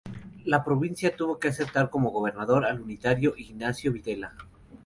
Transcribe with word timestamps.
La 0.45 0.63
provincia 0.63 1.15
tuvo 1.15 1.37
que 1.37 1.49
aceptar 1.49 1.91
como 1.91 2.09
gobernador 2.09 2.65
al 2.65 2.81
unitario 2.81 3.35
Ignacio 3.37 3.91
Videla. 3.93 4.33